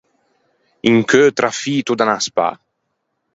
Un 0.91 0.97
cheu 1.09 1.27
trafito 1.37 1.91
da 1.97 2.05
unna 2.07 2.17
spâ. 2.25 2.49